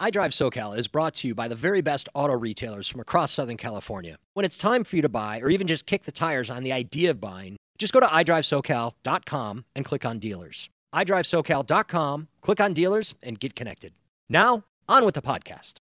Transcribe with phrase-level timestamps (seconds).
[0.00, 3.56] iDrive SoCal is brought to you by the very best auto retailers from across Southern
[3.56, 4.16] California.
[4.32, 6.70] When it's time for you to buy or even just kick the tires on the
[6.72, 10.68] idea of buying, just go to iDriveSoCal.com and click on dealers.
[10.94, 13.92] iDriveSoCal.com, click on dealers, and get connected.
[14.28, 15.78] Now, on with the podcast.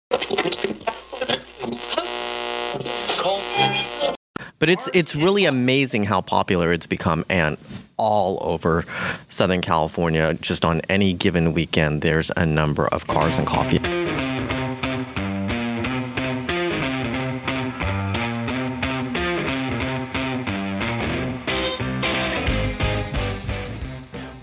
[4.60, 7.58] But it's it's really amazing how popular it's become and
[7.97, 8.84] all over
[9.28, 10.34] Southern California.
[10.34, 13.96] Just on any given weekend, there's a number of cars and coffee.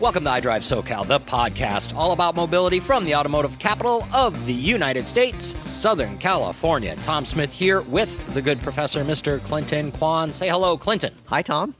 [0.04, 4.52] Welcome to iDrive SoCal, the podcast all about mobility from the automotive capital of the
[4.52, 6.94] United States, Southern California.
[6.96, 9.42] Tom Smith here with the good professor, Mr.
[9.44, 10.30] Clinton Quan.
[10.30, 11.14] Say hello, Clinton.
[11.28, 11.74] Hi, Tom.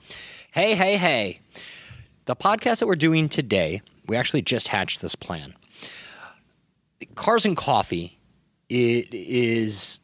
[0.52, 1.40] Hey, hey, hey.
[2.24, 5.54] The podcast that we're doing today, we actually just hatched this plan.
[7.16, 8.18] Cars and coffee
[8.70, 10.00] it is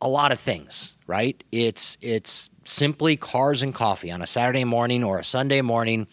[0.00, 1.40] a lot of things, right?
[1.52, 6.08] It's it's simply cars and coffee on a Saturday morning or a Sunday morning.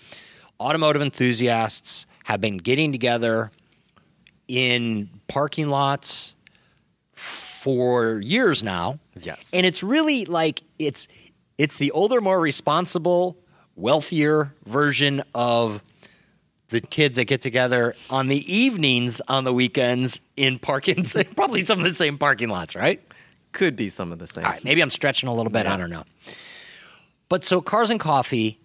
[0.60, 3.52] Automotive enthusiasts have been getting together
[4.48, 6.36] in parking lots
[7.14, 9.00] for years now.
[9.22, 9.52] Yes.
[9.54, 11.08] And it's really like it's
[11.58, 13.38] it's the older, more responsible,
[13.76, 15.82] wealthier version of
[16.70, 21.80] the kids that get together on the evenings on the weekends in parking probably some
[21.80, 23.02] of the same parking lots, right?
[23.54, 24.46] Could be some of the same.
[24.46, 26.04] All right, maybe I'm stretching a little bit, I don't know.
[27.30, 28.60] But so Cars and Coffee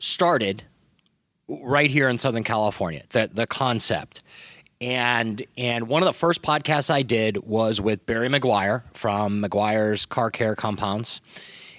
[0.00, 0.64] started
[1.48, 4.24] right here in Southern California, the the concept.
[4.80, 10.06] And and one of the first podcasts I did was with Barry Meguiar from Meguiar's
[10.06, 11.20] Car Care Compounds.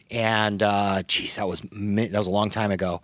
[0.10, 3.02] And uh geez, that was that was a long time ago.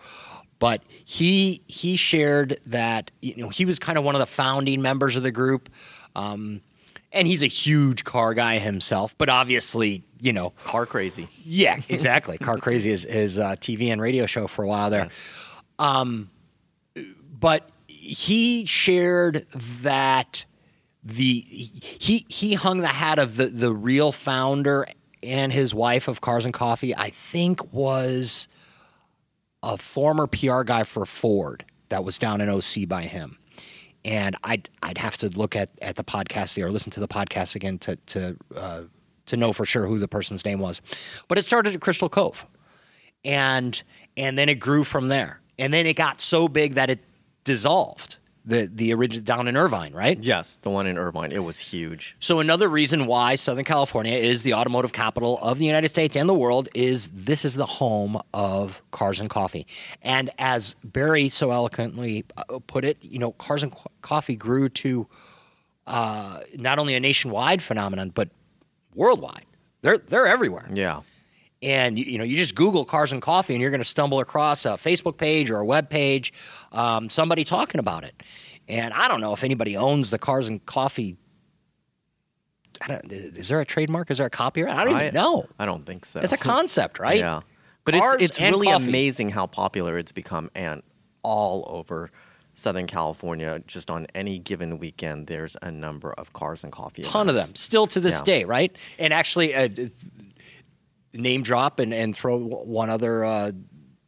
[0.60, 4.82] But he he shared that you know he was kind of one of the founding
[4.82, 5.70] members of the group.
[6.16, 6.62] Um,
[7.12, 11.28] and he's a huge car guy himself, but obviously, you know, Car crazy.
[11.44, 12.38] yeah, exactly.
[12.38, 15.10] Car Crazy is his uh, TV and radio show for a while there.
[15.80, 16.30] Um,
[17.40, 19.46] but he shared
[19.82, 20.46] that
[21.04, 24.88] the he he hung the hat of the the real founder
[25.24, 26.96] and his wife of Cars and Coffee.
[26.96, 28.48] I think was
[29.64, 33.38] a former PR guy for Ford that was down in OC by him.
[34.06, 37.08] And I'd I'd have to look at, at the podcast there or listen to the
[37.08, 38.82] podcast again to to uh,
[39.28, 40.82] to know for sure who the person's name was.
[41.28, 42.46] But it started at Crystal Cove,
[43.24, 43.82] and
[44.16, 45.42] and then it grew from there.
[45.60, 47.00] And then it got so big that it
[47.44, 48.18] dissolved.
[48.46, 50.18] The the original down in Irvine, right?
[50.24, 51.34] Yes, the one in Irvine.
[51.34, 52.16] It was huge.
[52.20, 56.30] So another reason why Southern California is the automotive capital of the United States and
[56.30, 59.68] the world is this is the home of cars and coffee.
[60.02, 64.70] And as Barry so eloquently uh, put it, you know, cars and Co- coffee grew
[64.70, 65.08] to
[65.86, 68.30] uh, not only a nationwide phenomenon but
[68.98, 69.46] worldwide.
[69.84, 71.02] They're they're everywhere Yeah.
[71.62, 74.20] and you, you know you just google cars and coffee and you're going to stumble
[74.20, 76.34] across a facebook page or a web page
[76.72, 78.22] um, somebody talking about it
[78.68, 81.16] and i don't know if anybody owns the cars and coffee
[82.82, 85.66] I don't, is there a trademark is there a copyright i don't even know I
[85.66, 86.20] don't think so.
[86.20, 87.42] it's a concept right Yeah.
[87.86, 88.88] But Cars it's it's really coffee.
[88.90, 90.84] amazing how popular it's become and
[91.24, 92.12] all over
[92.58, 93.62] Southern California.
[93.68, 97.04] Just on any given weekend, there's a number of cars and coffee.
[97.04, 98.24] ton of them still to this Yeah.
[98.34, 99.70] day right and actually uh,
[101.14, 103.52] name drop and, and throw one other uh,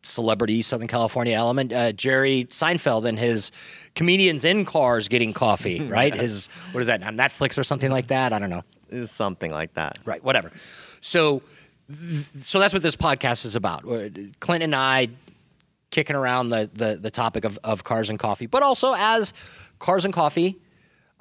[0.04, 3.52] celebrity southern california element uh, jerry seinfeld and his
[3.96, 8.08] comedians in cars getting coffee right his what is that on netflix or something like
[8.08, 10.00] that i don't know It's something like that.
[10.06, 10.52] right whatever
[11.02, 11.42] so
[11.90, 14.10] th- so that's what this podcast is about Uh,
[14.40, 15.10] clint and i
[15.92, 19.34] kicking around the the, the topic of, of cars and coffee but also as
[19.80, 20.60] cars and coffee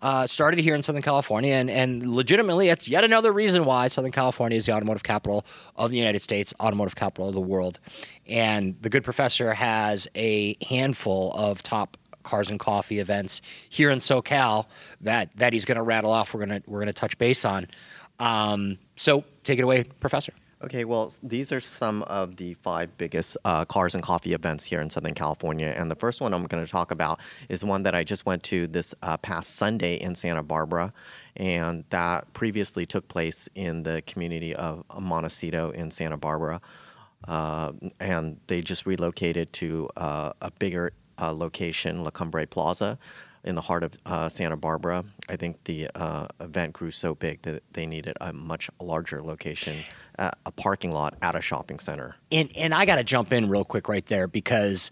[0.01, 4.13] uh, started here in Southern California, and, and legitimately, it's yet another reason why Southern
[4.13, 5.45] California is the automotive capital
[5.77, 7.81] of the United States, automotive capital of the world.
[8.27, 13.41] And the good professor has a handful of top cars and coffee events
[13.71, 14.67] here in SoCal
[15.01, 16.35] that that he's going to rattle off.
[16.35, 17.67] We're gonna we're gonna touch base on.
[18.21, 20.33] Um, so take it away, professor.
[20.61, 24.81] Okay, well, these are some of the five biggest uh, cars and coffee events here
[24.81, 25.73] in Southern California.
[25.77, 28.43] And the first one I'm going to talk about is one that I just went
[28.45, 30.93] to this uh, past Sunday in Santa Barbara.
[31.37, 36.61] And that previously took place in the community of Montecito in Santa Barbara.
[37.29, 40.91] Uh, and they just relocated to uh, a bigger
[41.21, 42.99] uh, location, La Cumbre Plaza,
[43.45, 45.05] in the heart of uh, Santa Barbara.
[45.29, 49.75] I think the uh, event grew so big that they needed a much larger location,
[50.19, 52.17] uh, a parking lot at a shopping center.
[52.33, 54.91] And and I got to jump in real quick right there because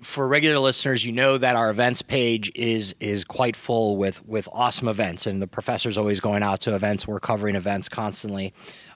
[0.00, 4.48] for regular listeners, you know that our events page is is quite full with with
[4.52, 7.06] awesome events, and the professor's always going out to events.
[7.06, 8.52] We're covering events constantly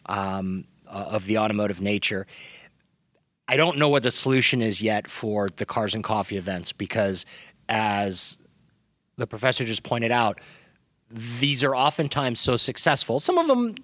[0.06, 2.27] um, uh, of the automotive nature.
[3.49, 7.27] I don't know what the solution is yet for the cars and coffee events because,
[7.69, 8.38] as
[9.20, 10.40] the professor just pointed out,
[11.11, 13.20] these are oftentimes so successful.
[13.20, 13.75] Some of them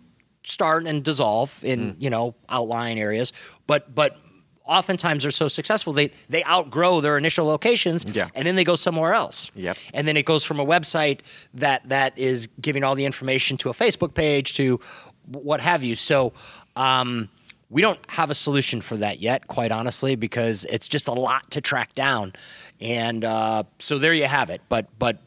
[0.44, 1.96] start and dissolve in Mm.
[1.98, 3.32] you know outlying areas,
[3.66, 4.16] but but
[4.64, 8.28] oftentimes they're so successful they they outgrow their initial locations Yeah.
[8.34, 9.50] and then they go somewhere else.
[9.54, 9.76] Yep.
[9.94, 11.20] And then it goes from a website
[11.54, 14.80] that that is giving all the information to a Facebook page to
[15.26, 15.96] what have you.
[15.96, 16.32] So
[16.76, 17.28] um,
[17.70, 21.50] we don't have a solution for that yet, quite honestly, because it's just a lot
[21.50, 22.32] to track down.
[22.80, 24.60] And uh, so there you have it.
[24.68, 25.18] But but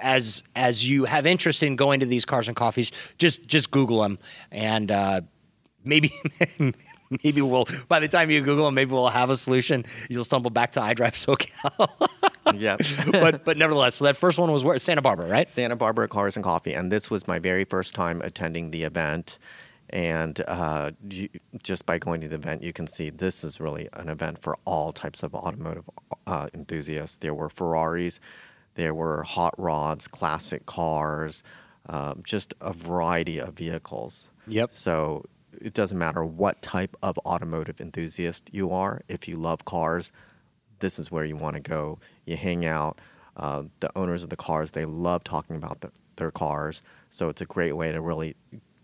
[0.00, 4.02] as as you have interest in going to these cars and coffees, just just Google
[4.02, 4.18] them
[4.50, 4.90] and.
[4.90, 5.20] Uh,
[5.84, 6.10] maybe
[7.24, 10.50] maybe we'll by the time you google them maybe we'll have a solution you'll stumble
[10.50, 11.88] back to idrive socal
[12.54, 12.76] yeah.
[13.12, 15.48] but but nevertheless, so that first one was where Santa Barbara, right?
[15.48, 19.38] Santa Barbara Cars and Coffee, and this was my very first time attending the event.
[19.90, 21.30] And uh, you,
[21.62, 24.58] just by going to the event, you can see this is really an event for
[24.66, 25.88] all types of automotive
[26.26, 27.16] uh, enthusiasts.
[27.16, 28.20] There were Ferraris,
[28.78, 31.42] there were hot rods, classic cars,
[31.88, 34.30] um, just a variety of vehicles.
[34.46, 34.70] Yep.
[34.72, 35.24] So
[35.60, 39.02] it doesn't matter what type of automotive enthusiast you are.
[39.08, 40.12] If you love cars,
[40.78, 41.98] this is where you want to go.
[42.24, 43.00] You hang out.
[43.36, 47.40] Uh, the owners of the cars they love talking about the, their cars, so it's
[47.40, 48.36] a great way to really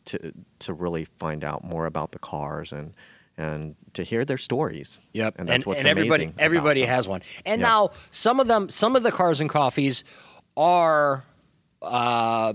[0.06, 2.94] to to really find out more about the cars and
[3.36, 4.98] and to hear their stories.
[5.12, 5.34] Yep.
[5.38, 6.90] and that's what's and everybody everybody them.
[6.90, 7.22] has one.
[7.46, 7.66] And Yeah.
[7.68, 10.04] now some of them some of the cars and coffees
[10.56, 11.24] are
[11.82, 12.52] uh,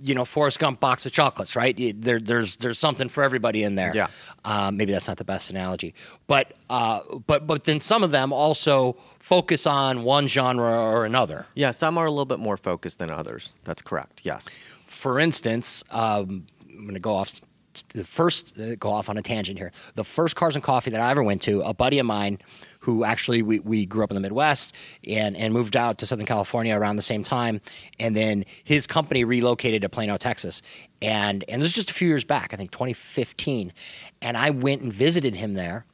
[0.00, 1.76] you know, Forrest Gump box of chocolates, right?
[2.00, 3.90] There, there's there's something for everybody in there.
[3.94, 4.06] Yeah.
[4.44, 5.92] Um, maybe that's not the best analogy,
[6.28, 11.46] but uh, but but then some of them also focus on one genre or another.
[11.54, 13.52] Yeah, some are a little bit more focused than others.
[13.64, 14.20] That's correct.
[14.22, 14.48] Yes.
[14.86, 17.32] for instance, um, I'm going to go off
[17.82, 19.72] the first uh, go off on a tangent here.
[19.94, 22.38] The first Cars and Coffee that I ever went to, a buddy of mine
[22.80, 24.74] who actually we, we grew up in the Midwest
[25.06, 27.60] and, and moved out to Southern California around the same time,
[27.98, 30.62] and then his company relocated to Plano, Texas,
[31.02, 33.72] and and this was just a few years back, I think 2015,
[34.22, 35.84] and I went and visited him there,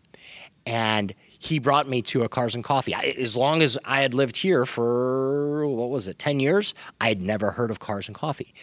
[0.66, 2.94] and he brought me to a Cars and Coffee.
[2.94, 7.08] I, as long as I had lived here for what was it, ten years, I
[7.08, 8.54] had never heard of Cars and Coffee.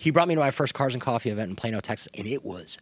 [0.00, 2.42] He brought me to my first Cars and Coffee event in Plano, Texas, and it
[2.42, 2.78] was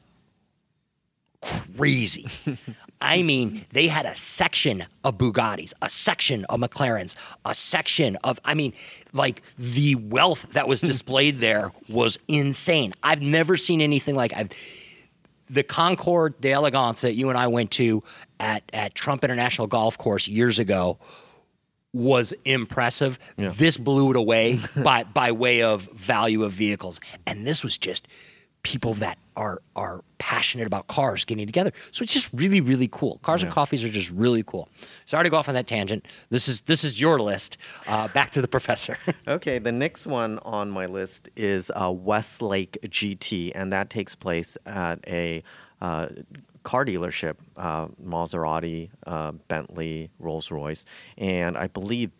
[1.76, 2.28] crazy.
[3.00, 8.38] I mean, they had a section of Bugattis, a section of McLarens, a section of,
[8.44, 8.72] I mean,
[9.12, 12.94] like the wealth that was displayed there was insane.
[13.02, 14.50] I've never seen anything like I've
[15.50, 18.04] the Concours d'Elegance that you and I went to
[18.38, 20.98] at, at Trump International Golf Course years ago
[21.92, 23.18] was impressive.
[23.36, 23.50] Yeah.
[23.50, 28.06] This blew it away by by way of value of vehicles, and this was just
[28.62, 31.72] people that are are passionate about cars getting together.
[31.92, 33.18] So it's just really really cool.
[33.22, 34.68] Cars and coffees are just really cool.
[35.06, 36.06] Sorry to go off on that tangent.
[36.28, 37.56] This is this is your list.
[37.86, 38.96] Uh, back to the professor.
[39.26, 44.56] Okay, the next one on my list is uh, Westlake GT, and that takes place
[44.64, 45.42] at a
[45.82, 46.08] uh,
[46.68, 50.84] car dealership, uh, Maserati, uh, Bentley, Rolls Royce,
[51.16, 52.10] and I believe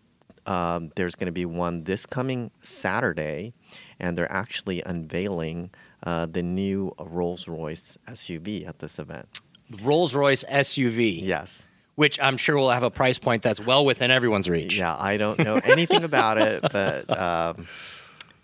[0.46, 3.52] um, there's going to be one this coming Saturday,
[4.00, 5.68] and they're actually unveiling
[6.02, 9.28] uh, the new Rolls Royce SUV at this event.
[9.82, 11.22] Rolls Royce SUV.
[11.22, 11.66] Yes.
[11.96, 14.78] Which I'm sure will have a price point that's well within everyone's reach.
[14.78, 17.66] Yeah, I don't know anything about it, but um,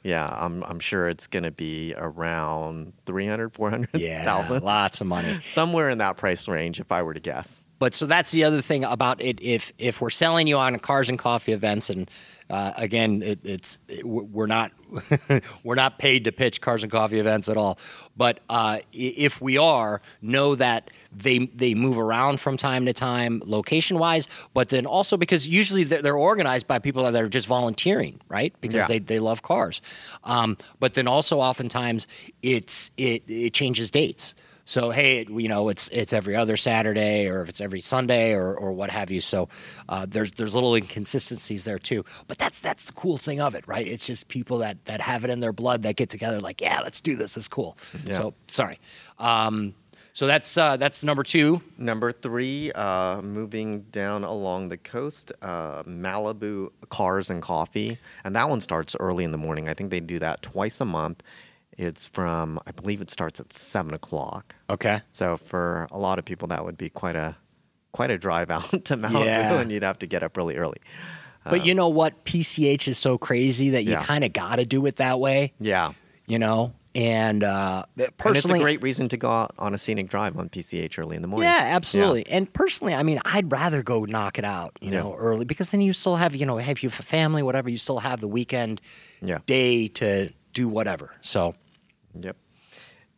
[0.04, 4.00] yeah, I'm I'm sure it's going to be around 300, 400,000.
[4.06, 5.40] Yeah, lots of money.
[5.42, 7.64] Somewhere in that price range, if I were to guess.
[7.78, 9.40] But so that's the other thing about it.
[9.42, 12.11] If if we're selling you on cars and coffee events, and
[12.50, 14.70] uh, again, it, it's it, we're not
[15.64, 17.78] we're not paid to pitch cars and coffee events at all.
[18.16, 23.42] But uh, if we are, know that they they move around from time to time,
[23.44, 24.28] location wise.
[24.52, 28.54] But then also because usually they're, they're organized by people that are just volunteering, right?
[28.60, 28.86] Because Yeah.
[28.88, 29.80] they they love cars.
[30.24, 32.06] Um, but then also oftentimes
[32.42, 34.34] it's it it changes dates.
[34.64, 38.54] So hey, you know, it's it's every other Saturday, or if it's every Sunday, or
[38.54, 39.21] or what have you.
[39.21, 39.49] So
[39.88, 42.04] uh, there's there's little inconsistencies there too.
[42.28, 43.87] But that's that's the cool thing of it, right?
[43.87, 46.80] It's just people that that have it in their blood that get together, like, yeah,
[46.83, 47.37] let's do this.
[47.37, 47.76] It's cool.
[48.04, 48.14] Yeah.
[48.14, 48.78] So sorry.
[49.18, 49.75] Um,
[50.14, 51.61] so that's uh, that's number two.
[51.76, 58.49] Number three, uh, moving down along the coast, uh, Malibu Cars and Coffee, and that
[58.49, 59.68] one starts early in the morning.
[59.68, 61.23] I think they do that twice a month.
[61.76, 64.54] It's from, I believe it starts at seven o'clock.
[64.70, 65.00] Okay.
[65.10, 67.36] So for a lot of people, that would be quite a
[67.92, 69.60] quite a drive out to Malibu, Yeah.
[69.60, 70.78] and you'd have to get up really early.
[71.44, 72.24] But you know what?
[72.24, 74.02] PCH is so crazy that you Yeah.
[74.02, 75.92] kind of got to do it that way, Yeah,
[76.26, 76.72] you know?
[76.96, 80.38] And uh, and it's personally, a great reason to go out on a scenic drive
[80.38, 81.48] on PCH early in the morning.
[81.50, 82.24] Yeah, absolutely.
[82.28, 85.00] And personally, I mean, I'd rather go knock it out, you Yeah.
[85.00, 87.68] know, early because then you still have, you know, have you have a family, whatever,
[87.68, 88.80] you still have the weekend
[89.20, 89.38] Yeah.
[89.46, 91.16] day to do whatever.
[91.20, 91.54] So
[92.21, 92.37] Yep.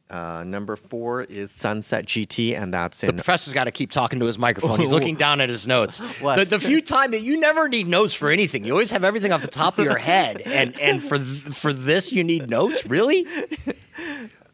[0.09, 3.09] Uh, number four is Sunset GT, and that's in.
[3.09, 4.79] the professor's got to keep talking to his microphone.
[4.79, 5.99] He's looking down at his notes.
[5.99, 9.33] The, the few time that you never need notes for anything, you always have everything
[9.33, 11.27] off the top of your head, and and for th-
[11.57, 13.27] for this you need notes, really?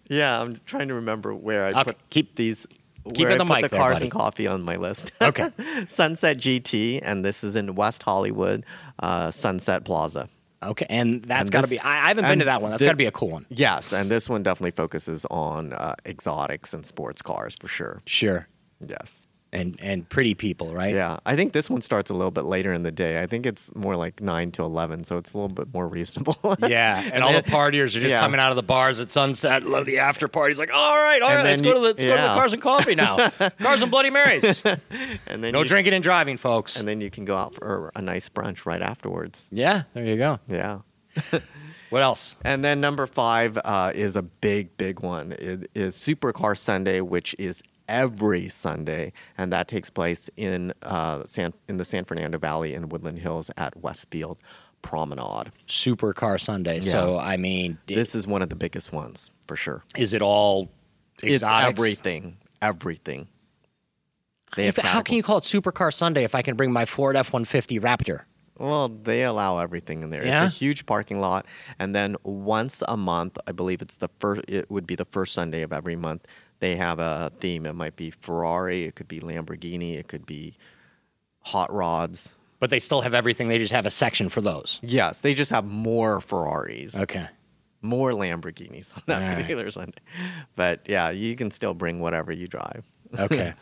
[0.09, 2.67] Yeah, I'm trying to remember where I Okay, put keep- these.
[3.15, 4.05] keep where it I the put the there, cars buddy.
[4.07, 5.11] and coffee on my list.
[5.23, 5.51] Okay.
[5.89, 8.65] Sunset GT, and this is in West Hollywood,
[8.99, 10.29] uh, Sunset Plaza.
[10.62, 11.78] Okay, and that's got to be.
[11.81, 12.71] I, I haven't been to that one.
[12.71, 13.47] That's got to be a cool one.
[13.49, 18.02] Yes, and this one definitely focuses on uh, exotics and sports cars for sure.
[18.07, 18.49] Sure,
[18.87, 19.26] Yes.
[19.54, 20.94] And and pretty people, right?
[20.94, 23.21] Yeah, I think this one starts a little bit later in the day.
[23.23, 26.37] I think it's more like nine to eleven, so it's a little bit more reasonable.
[26.68, 28.21] Yeah, and all the partiers are just Yeah.
[28.21, 29.64] coming out of the bars at sunset.
[29.64, 30.59] Love the after parties.
[30.59, 32.28] Like, all right, all And right, let's then go to the let's go to the
[32.28, 33.16] cars and coffee now.
[33.61, 34.62] cars and Bloody Marys.
[35.26, 36.78] and then No you, drinking and driving, folks.
[36.78, 39.49] and then you can go out for a nice brunch right afterwards.
[39.50, 40.38] yeah, there you go.
[40.49, 40.78] Yeah.
[41.90, 42.37] What else?
[42.42, 45.32] And then number five uh, is a big, big one.
[45.32, 51.53] It is Supercar Sunday, which is every Sunday, and that takes place in uh, San
[51.69, 54.39] in the San Fernando Valley in Woodland Hills at Westfield
[54.83, 55.53] Promenade.
[55.67, 56.81] Supercar Sunday.
[56.81, 59.83] So I mean, This is one of the biggest ones for sure.
[59.97, 60.71] is it all
[61.23, 61.43] exotics?
[61.43, 61.43] It's
[61.81, 63.29] everything, everything.
[64.57, 67.17] They If- how can you call it Supercar Sunday if I can bring my Ford
[67.17, 68.25] F one fifty Raptor?
[68.59, 70.25] Well, they allow everything in there.
[70.25, 70.45] Yeah?
[70.45, 71.47] It's a huge parking lot,
[71.79, 74.43] and then once a month, I believe it's the first.
[74.47, 76.27] It would be the first Sunday of every month.
[76.62, 77.66] They have a theme.
[77.66, 78.85] It might be Ferrari.
[78.85, 79.99] It could be Lamborghini.
[79.99, 80.57] It could be
[81.40, 82.35] hot rods.
[82.61, 83.49] But they still have everything.
[83.49, 84.78] They just have a section for those.
[84.81, 87.26] Yes, they just have more Ferraris, Okay.
[87.83, 89.35] more Lamborghinis on that All right.
[89.38, 89.99] particular Sunday.
[90.54, 92.85] But yeah, you can still bring whatever you drive.
[93.19, 93.54] Okay.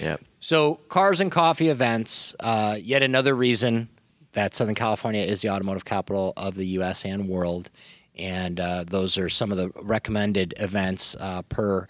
[0.00, 0.20] Yep.
[0.38, 3.88] So, cars and coffee events, uh, yet another reason
[4.32, 7.04] that Southern California is the automotive capital of the U.S.
[7.04, 7.70] and world.
[8.14, 11.86] And uh, those are some of the recommended events uh, per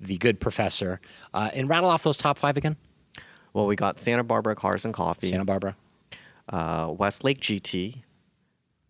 [0.00, 1.00] the good professor.
[1.32, 2.76] Uh, and rattle off those top five again
[3.52, 5.76] Well, we got Santa Barbara Cars and Coffee, Santa Barbara.
[6.48, 8.02] uh, Westlake GT,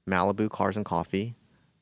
[0.08, 1.34] Malibu Cars and Coffee,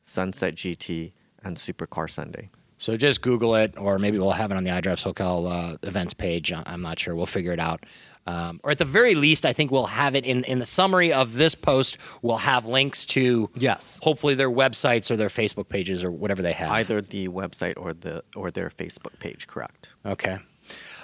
[0.03, 1.13] Sunset GT,
[1.43, 2.51] and Supercar Sunday.
[2.79, 6.13] So just Google it, or maybe we'll have it on the iDrive SoCal uh, events
[6.13, 6.53] page.
[6.53, 7.15] I'm not sure.
[7.15, 7.87] We'll figure it out.
[8.27, 11.13] Um, or at the very least, I think we'll have it in, in the summary
[11.13, 11.99] of this post.
[12.23, 13.99] We'll have links to Yes.
[14.03, 16.71] hopefully their websites or their Facebook pages or whatever they have.
[16.71, 19.91] Either the website or the or their Facebook page, correct?
[20.07, 20.39] Okay.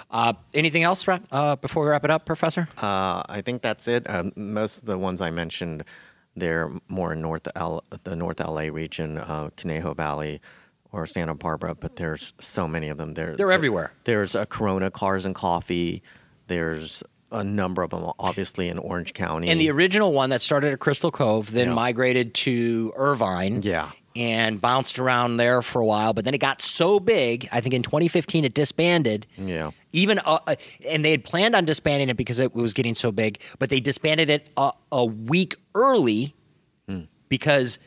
[0.09, 2.67] Uh, anything else uh, before we wrap it up, Professor?
[2.77, 4.09] Uh, I think that's it.
[4.09, 5.83] Um, most of the ones I mentioned,
[6.35, 10.41] they're more in North L, the North LA region, uh, Conejo Valley,
[10.91, 11.75] or Santa Barbara.
[11.75, 13.13] But there's so many of them.
[13.13, 13.93] There, They're everywhere.
[14.05, 16.01] There's a Corona Cars and Coffee.
[16.55, 19.47] There's a number of them, obviously in Orange County.
[19.47, 21.73] And the original one that started at Crystal Cove, then Yeah.
[21.75, 23.61] migrated to Irvine.
[23.61, 23.89] Yeah.
[24.17, 27.47] And bounced around there for a while, but then it got so big.
[27.53, 29.25] I think in 2015 it disbanded.
[29.37, 29.71] Yeah.
[29.93, 30.55] Even uh, uh,
[30.89, 33.79] and they had planned on disbanding it because it was getting so big, but they
[33.79, 36.35] disbanded it a, a week early
[36.89, 37.03] Hmm.
[37.29, 37.79] because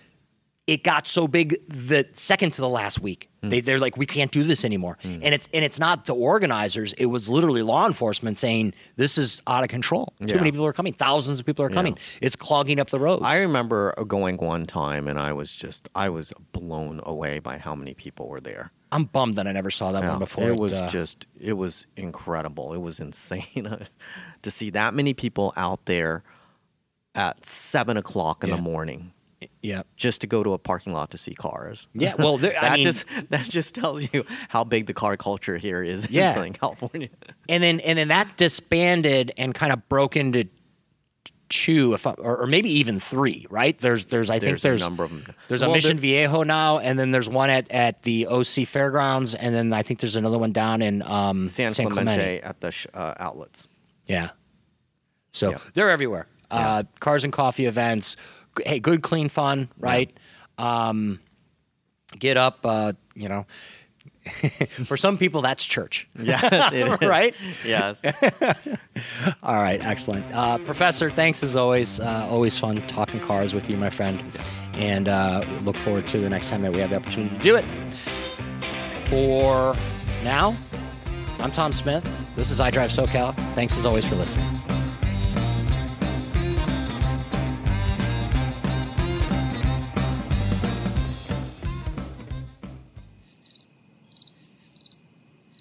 [0.67, 3.29] it got so big the second to the last week.
[3.43, 3.51] Hmm.
[3.51, 4.97] They, they're like, we can't do this anymore.
[5.05, 6.95] And it's and it's not the organizers.
[6.95, 10.15] It was literally law enforcement saying this is out of control.
[10.21, 10.37] Too Yeah.
[10.37, 10.95] many people are coming.
[10.95, 11.99] Thousands of people are coming.
[12.23, 13.23] It's clogging up the roads.
[13.25, 17.75] I remember going one time, and I was just I was blown away by how
[17.75, 18.73] many people were there.
[18.91, 20.49] I'm bummed that I never saw that Yeah, one before.
[20.49, 22.73] It was uh, just, it was incredible.
[22.75, 23.87] It was insane
[24.43, 26.23] to see that many people out there
[27.17, 28.57] at seven o'clock in Yeah.
[28.57, 29.13] the morning
[29.63, 29.83] yeah.
[29.97, 31.89] just to go to a parking lot to see cars.
[31.95, 35.17] Yeah, well, there- I that mean- just that just tells you how big the car
[35.17, 36.31] culture here is Yeah.
[36.31, 37.09] in Southern California.
[37.49, 40.49] and then and then that disbanded and kind of broke into
[41.51, 43.47] two, if I, or, or maybe even three.
[43.51, 43.77] Right?
[43.79, 45.35] There's there's I think There's a there's number of 'em.
[45.49, 48.65] There's a Well, Mission there- Viejo now, and then there's one at at the OC
[48.67, 52.41] Fairgrounds, and then I think there's another one down in um, San, San Clemente, Clemente.
[52.43, 53.69] at the sh- uh, outlets.
[54.07, 54.31] Yeah.
[55.33, 55.59] So Yeah.
[55.75, 56.27] they're everywhere.
[56.51, 58.17] Uh, cars and coffee events.
[58.65, 60.11] Hey, good, clean fun, right?
[60.59, 61.21] Um,
[62.19, 63.47] get up, uh, you know.
[64.87, 66.09] For some people, that's church.
[66.19, 67.09] Yes, it is.
[67.09, 67.35] right?
[67.67, 68.03] Yes.
[69.43, 70.25] All right, excellent.
[70.33, 72.01] Uh, Professor, thanks as always.
[72.01, 74.23] Uh, always fun talking cars with you, my friend.
[74.35, 74.67] Yes.
[74.75, 77.57] And uh, look forward to the next time that we have the opportunity to do
[77.57, 77.65] it.
[79.09, 79.77] For
[80.25, 80.57] now,
[81.41, 82.05] I'm Tom Smith.
[82.37, 83.35] This is iDrive SoCal.
[83.55, 84.47] Thanks as always for listening.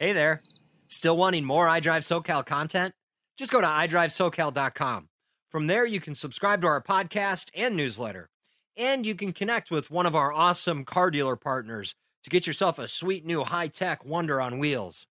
[0.03, 0.41] Hey there.
[0.87, 2.93] Still wanting more iDrive SoCal content?
[3.37, 5.07] Just go to iDriveSoCal.com.
[5.47, 8.29] From there, you can subscribe to our podcast and newsletter.
[8.75, 12.77] And you can connect with one of our awesome car dealer partners to get yourself
[12.77, 15.07] a sweet new high tech wonder on wheels.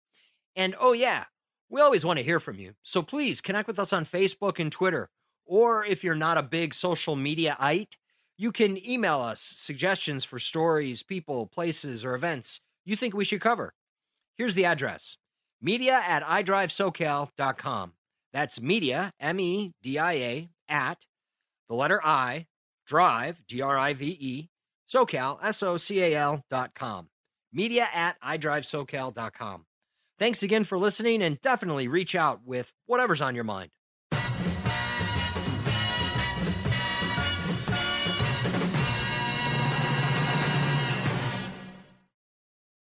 [0.54, 1.24] And oh, yeah,
[1.70, 2.74] we always want to hear from you.
[2.82, 5.08] So please connect with us on Facebook and Twitter.
[5.46, 7.96] Or if you're not a big social media ite,
[8.36, 13.40] you can email us suggestions for stories, people, places, or events you think we should
[13.40, 13.72] cover.
[14.42, 15.18] Here's the address
[15.60, 17.92] media at iDriveSoCal.com.
[18.32, 21.06] That's media, M E D I A, at
[21.68, 22.46] the letter I,
[22.84, 24.48] drive, D R I V E,
[24.92, 27.06] SoCal, S O C A L dot com.
[27.52, 29.66] Media at iDriveSoCal.com.
[30.18, 33.70] Thanks again for listening and definitely reach out with whatever's on your mind.